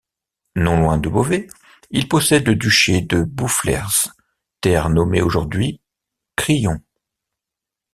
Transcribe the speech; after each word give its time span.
Non 0.55 0.79
loin 0.79 0.97
de 0.97 1.07
Beauvais, 1.09 1.45
il 1.91 2.07
possède 2.07 2.47
le 2.47 2.55
duché 2.55 3.01
de 3.01 3.21
Boufflers, 3.21 4.07
terre 4.59 4.89
nommée 4.89 5.21
aujourd'hui 5.21 5.79
Crillon. 6.35 6.81